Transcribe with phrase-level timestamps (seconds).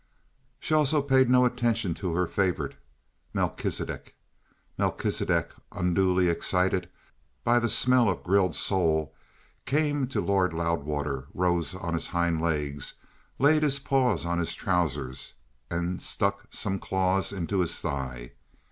[0.59, 2.73] She also paid no attention to her favourite,
[3.35, 4.15] Melchisidec.
[4.75, 6.89] Melchisidec, unduly excited
[7.43, 9.13] by the smell of grilled sole,
[9.67, 12.95] came to Lord Loudwater, rose on his hind legs,
[13.37, 15.35] laid his paws on his trousers,
[15.69, 18.31] and stuck some claws into his thigh.